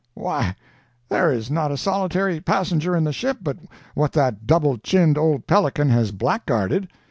[0.15, 0.55] Why
[1.09, 3.57] there is not a solitary passenger in the ship but
[3.93, 6.87] what that double chinned old pelican has blackguarded.